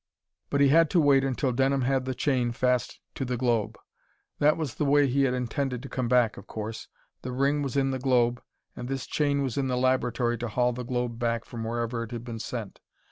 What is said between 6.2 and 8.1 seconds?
of course. The ring was in the